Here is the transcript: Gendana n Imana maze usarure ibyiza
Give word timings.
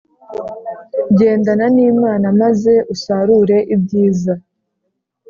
Gendana 1.17 1.65
n 1.75 1.77
Imana 1.91 2.27
maze 2.41 2.73
usarure 2.93 3.57
ibyiza 3.75 4.33